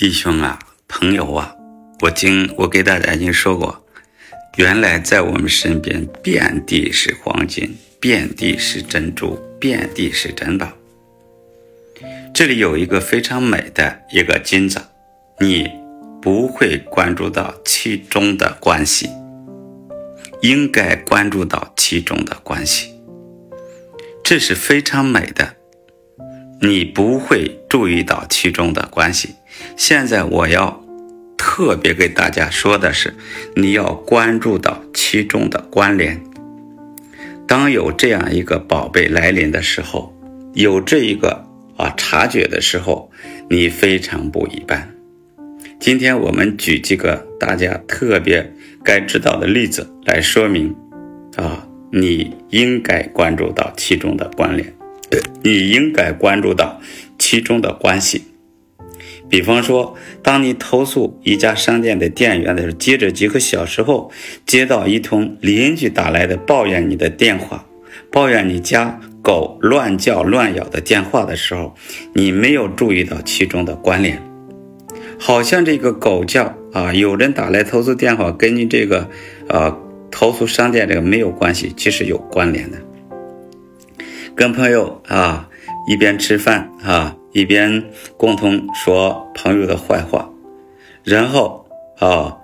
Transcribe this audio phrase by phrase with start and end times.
[0.00, 0.58] 弟兄啊，
[0.88, 1.54] 朋友啊，
[2.00, 3.84] 我经我给大家已经说过，
[4.56, 10.72] 原来在我们身边遍地是黄金，遍地是珍珠，遍地是珍宝。
[12.32, 14.80] 这里有一个非常美的一个金子，
[15.38, 15.70] 你
[16.22, 19.06] 不会关注到其中的关系，
[20.40, 22.98] 应该关注到其中的关系，
[24.24, 25.56] 这是非常美的。
[26.62, 29.34] 你不会注意到其中的关系。
[29.76, 30.84] 现在我要
[31.36, 33.14] 特别给大家说的是，
[33.56, 36.22] 你要关注到其中的关联。
[37.46, 40.14] 当有这样一个宝贝来临的时候，
[40.54, 41.44] 有这一个
[41.76, 43.10] 啊察觉的时候，
[43.48, 44.88] 你非常不一般。
[45.80, 48.52] 今天我们举几个大家特别
[48.84, 50.74] 该知道的例子来说明，
[51.36, 54.72] 啊，你应该关注到其中的关联。
[55.42, 56.80] 你应该关注到
[57.18, 58.22] 其中的关系。
[59.30, 64.10] 比方说，当你投诉一家商店的店员的时候，接着几个小时后
[64.44, 67.64] 接到一通邻居打来的抱怨你的电话，
[68.10, 71.74] 抱怨你家狗乱叫乱咬的电话的时候，
[72.12, 74.20] 你没有注意到其中的关联，
[75.18, 79.08] 好像这个狗叫啊，有人打来投诉电话跟你这个
[79.48, 79.78] 呃
[80.10, 82.78] 投诉商店这个没有关系，其实有关联的。
[84.34, 85.48] 跟朋友啊
[85.86, 87.84] 一边吃饭啊一边
[88.16, 90.28] 共同说朋友的坏话，
[91.04, 91.66] 然后
[91.98, 92.36] 啊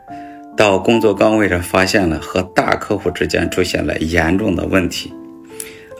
[0.56, 5.12] 到工作岗位上发现了和大客户之间出现了严重的问题，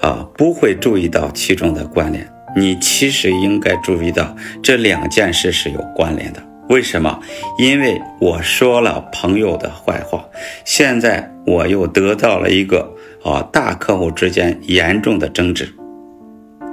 [0.00, 2.26] 啊不会注意到其中的关联。
[2.56, 6.42] 你其实应该注意到这两件事是有关联的。
[6.68, 7.20] 为什么？
[7.58, 10.24] 因为我说了朋友的坏话，
[10.64, 15.68] 现在我又得到了一个啊大客户之间严重的争执。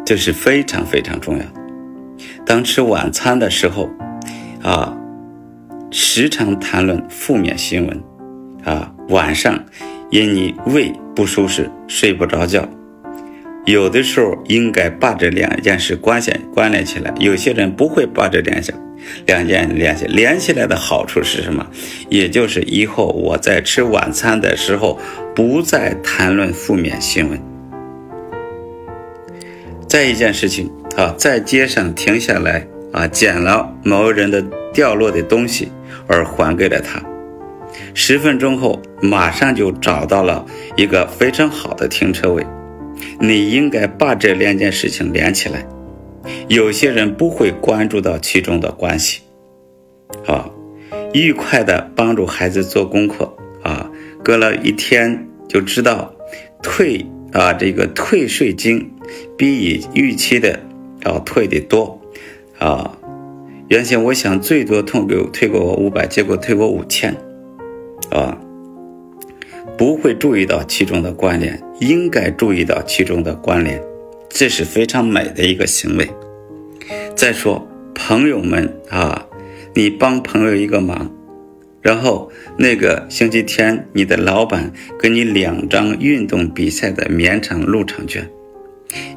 [0.06, 1.63] 这是非常非常重要的。
[2.46, 3.90] 当吃晚餐的时候，
[4.62, 4.96] 啊，
[5.92, 8.04] 时常谈论负面新闻，
[8.64, 9.58] 啊，晚上
[10.10, 12.68] 因你胃不舒适睡不着觉，
[13.66, 17.14] 有的时候应该把这两件事关系关联起来。
[17.20, 18.74] 有些人不会把这联系
[19.26, 21.66] 两件联系连起来的好处是什么？
[22.10, 25.00] 也就是以后我在吃晚餐的时候
[25.36, 27.40] 不再谈论负面新闻。
[29.88, 35.72] 再一件事情啊，在街上停下来啊，捡了某人的掉落的东西，
[36.08, 37.02] 而还给了他。
[37.96, 40.46] 十分钟后，马上就找到了
[40.76, 42.46] 一个非常好的停车位。
[43.20, 45.66] 你应该把这两件事情连起来。
[46.48, 49.22] 有些人不会关注到其中的关系。
[50.28, 50.48] 啊，
[51.14, 53.90] 愉快的帮助孩子做功课啊，
[54.24, 56.14] 隔了一天就知道
[56.62, 58.92] 退啊这个退税金。
[59.38, 60.58] 比以预期的
[61.06, 62.00] 要退的多，
[62.60, 62.98] 啊，
[63.70, 67.16] 原先我想最多退给我退给我五百，结果退我五千，
[68.12, 68.38] 啊，
[69.78, 73.82] 不会注意到其中的关联，应该注意到其中的关联，
[74.30, 76.10] 这是非常美的一个行为。
[77.16, 79.26] 再说朋友们啊，
[79.74, 81.12] 你帮朋友一个忙，
[81.82, 88.30] 然后那个星期天你的老板给你两张运动比赛的绵长入场券。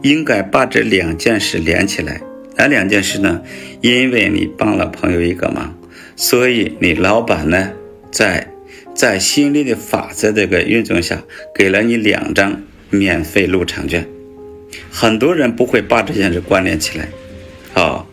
[0.03, 2.21] 应该把这两件事连起来，
[2.56, 3.43] 哪两件事呢？
[3.81, 5.77] 因为你帮了朋友一个忙，
[6.16, 7.72] 所以你老板呢，
[8.10, 8.49] 在
[8.94, 11.22] 在心里的法则这个运作下，
[11.55, 14.06] 给了你两张免费入场券。
[14.91, 17.09] 很多人不会把这件事关联起来。
[17.72, 18.09] 好，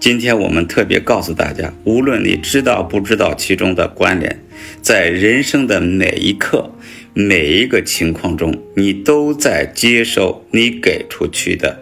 [0.00, 4.40] 今天我们特别告诉大家，无论你知道不知道其中的关联，
[4.82, 6.72] 在人生的每一刻。
[7.20, 11.76] 每一个情况中，你都在接受你给出去的，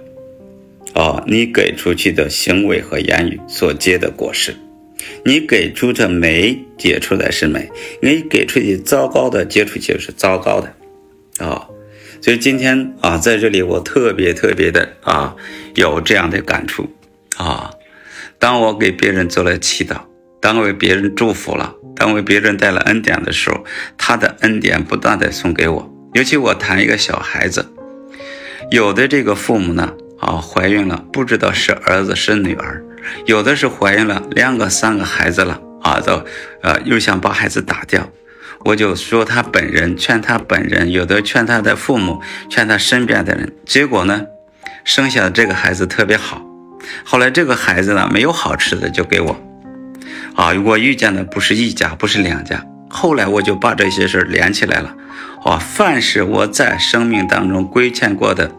[0.94, 4.56] 啊，你给出去的行为和言语所结的果实。
[5.26, 7.70] 你给出的美结出来是美，
[8.00, 10.74] 你给出去糟糕的结出去是糟糕的，
[11.44, 11.68] 啊。
[12.22, 15.36] 所以今天啊，在这里我特别特别的啊，
[15.74, 16.88] 有这样的感触
[17.36, 17.70] 啊。
[18.38, 20.00] 当我给别人做了祈祷。
[20.40, 23.64] 当为别人祝福了，当为别人带了恩典的时候，
[23.96, 25.92] 他的恩典不断的送给我。
[26.14, 27.66] 尤其我谈一个小孩子，
[28.70, 32.82] 有的这个父母呢，啊，怀孕了，不知道是儿子是女儿，
[33.26, 36.24] 有的是怀孕了两个三个孩子了，啊，都，
[36.62, 38.08] 呃，又想把孩子打掉。
[38.64, 43.52] 我就说他本人，劝他本人，有的劝他的父母，劝他身边的人。
[43.64, 44.26] 结果呢，
[44.84, 46.42] 生下的这个孩子特别好。
[47.04, 49.40] 后来这个孩子呢，没有好吃的，就给我。
[50.34, 52.64] 啊，我遇见的不是一家，不是两家。
[52.88, 54.94] 后来我就把这些事儿连起来了。
[55.44, 58.50] 啊，凡是我在生命当中亏欠过的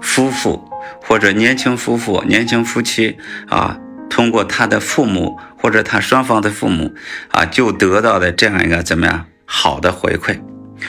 [0.00, 0.68] 夫妇，
[1.02, 3.18] 或者年轻夫妇、年轻夫妻
[3.48, 6.94] 啊，通过他的父母或者他双方的父母
[7.30, 10.40] 啊，就得到的这样一个怎么样好的回馈。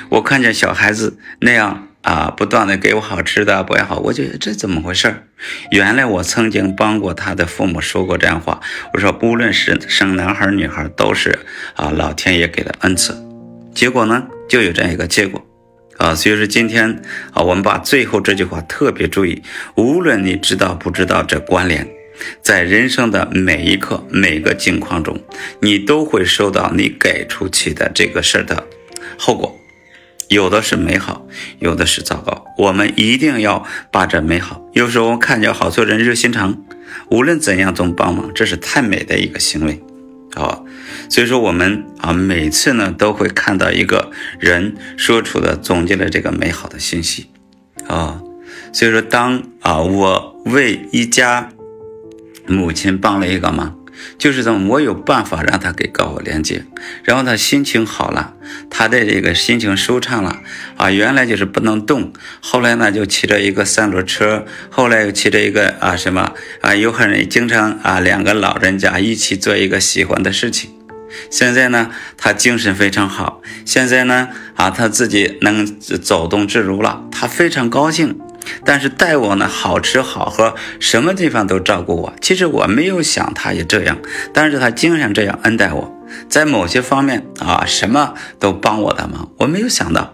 [0.09, 5.23] 我看见小孩子那样啊，不断的给我好吃的，不也好，我觉得这怎么回事儿
[5.71, 8.61] 原来我曾经帮过他的父母说过这样话，
[8.93, 11.39] 我说无论是生男孩女孩，都是
[11.73, 13.17] 啊老天爷给的恩赐。
[13.73, 15.43] 结果呢，就有这样一个结果。
[15.97, 17.01] 啊，所以说今天
[17.33, 19.41] 啊，我们把最后这句话特别注意。
[19.75, 21.87] 无论你知道不知道这关联，
[22.43, 25.19] 在人生的每一刻、每个境况中，
[25.59, 28.63] 你都会受到你给出去的这个事儿的
[29.17, 29.59] 后果。
[30.29, 31.25] 有的是美好，
[31.59, 32.45] 有的是糟糕。
[32.57, 34.61] 我们一定要把这美好。
[34.73, 36.63] 有时候看见好多人热心肠，
[37.09, 39.81] 无论怎样总帮忙，这是太美的一个行为。
[40.35, 40.59] 啊，
[41.09, 47.27] 所以说我们啊，每次呢都会看到一个人说出的总结了这个美好的信息，
[47.87, 48.21] 啊，
[48.73, 51.49] 所以说当啊我为一家
[52.47, 53.79] 母亲帮了一个忙。
[54.17, 56.63] 就是这么，我有办法让他给高我连接，
[57.03, 58.33] 然后他心情好了，
[58.69, 60.41] 他的这个心情舒畅了
[60.77, 60.91] 啊。
[60.91, 62.11] 原来就是不能动，
[62.41, 70.71] 后来呢就骑着一个三轮车，后来又骑着一个啊什么啊，有很人经常啊两个老人家一起做一个喜欢的事情。
[71.29, 78.19] 现在呢，他精神非常好，现在呢啊他自己能走动自如了，他非常高兴。
[78.63, 82.13] 但是待我呢，好吃好喝，什么地方都照顾我。
[82.21, 83.97] 其实我没有想他也这样，
[84.33, 85.95] 但是他经常这样恩待我，
[86.29, 89.29] 在某些方面啊，什么都帮我的忙。
[89.37, 90.13] 我没有想到，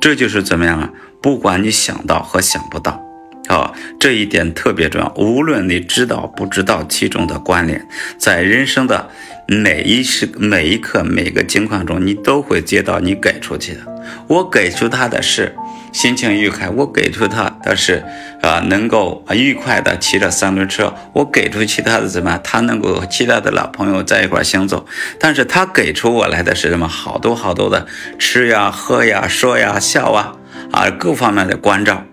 [0.00, 0.90] 这就是怎么样啊？
[1.22, 3.02] 不管你想到和想不到，
[3.48, 5.12] 啊，这一点特别重要。
[5.16, 7.86] 无论你知道不知道其中的关联，
[8.18, 9.08] 在人生的
[9.46, 13.80] 每一时每一刻每个情况中，你都会接到你给出去的。
[14.26, 15.54] 我给出他的是。
[15.94, 18.04] 心情愉快，我给出他的是，
[18.42, 20.92] 啊，能够愉快的骑着三轮车。
[21.12, 24.84] 我给出其他的怎么，他能够和其他的老朋友在一块行走。
[25.20, 26.88] 但是他给出我来的是什么？
[26.88, 27.86] 好多好多的
[28.18, 30.34] 吃呀、喝呀、说呀、笑啊，
[30.72, 32.04] 啊，各方面的关照，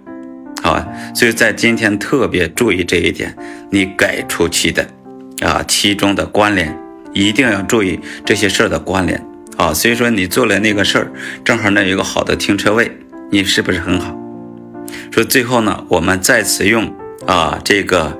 [0.61, 3.35] 啊，所以在今天特别注意这一点，
[3.71, 4.87] 你给出去的，
[5.41, 6.77] 啊，其中的关联，
[7.13, 9.25] 一定要注意这些事儿的关联，
[9.57, 11.11] 啊，所以说你做了那个事儿，
[11.43, 12.95] 正好那有个好的停车位。
[13.31, 14.13] 你是不是很好？
[15.09, 16.93] 说最后呢，我们再次用
[17.25, 18.19] 啊这个，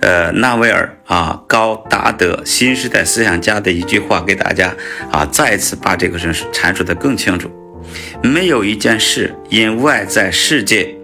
[0.00, 4.72] 呃纳维尔啊高达德新时代思想家的一句话给大家
[5.10, 7.50] 啊再次把这个事阐述的更清楚。
[8.22, 10.94] 没有一件事因外在世界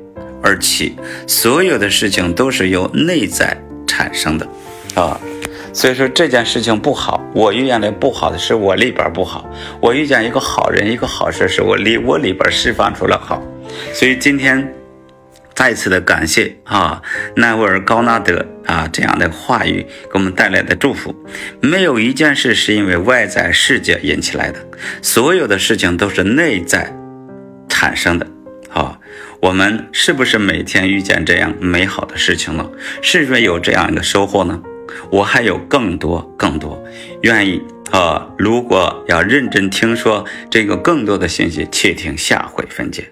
[0.40, 4.48] 而起，所有的事情都是由内在产生的
[4.94, 5.20] 啊。
[5.72, 9.44] 所以说这件事情不好，我遇见的不好的是我里边不好；
[9.80, 13.42] 我遇见一个好人，一个好事，是我里我里边释放出了好。
[13.92, 14.74] 所以今天
[15.54, 17.00] 再次的感谢啊，
[17.36, 21.14] 奈维尔高纳德啊这样的话语给我们带来的祝福。
[21.60, 24.58] 没有一件事是因为外在世界引起来的，
[25.02, 26.92] 所有的事情都是内在
[27.68, 28.26] 产生的。
[28.72, 28.98] 啊，
[29.40, 32.70] 我们是不是每天遇见这样美好的事情呢？
[33.02, 34.60] 是不是有这样一个收获呢？
[35.10, 36.82] 我还有更多更多，
[37.22, 38.28] 愿意啊！
[38.38, 43.08] 如果要认真听说这个更多的信息，且听下回分解。